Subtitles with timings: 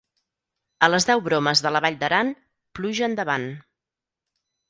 [0.85, 2.33] A les deu bromes de la Vall d'Aran,
[2.79, 3.49] pluja endavant.